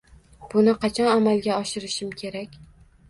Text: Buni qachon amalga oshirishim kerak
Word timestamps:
Buni 0.53 0.73
qachon 0.85 1.11
amalga 1.17 1.59
oshirishim 1.59 2.13
kerak 2.23 2.57